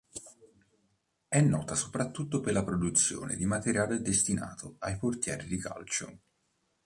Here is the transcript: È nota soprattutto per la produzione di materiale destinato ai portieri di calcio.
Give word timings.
È 1.27 1.39
nota 1.41 1.75
soprattutto 1.75 2.39
per 2.41 2.53
la 2.53 2.63
produzione 2.63 3.35
di 3.35 3.45
materiale 3.45 4.01
destinato 4.01 4.77
ai 4.79 4.97
portieri 4.97 5.45
di 5.45 5.57
calcio. 5.59 6.19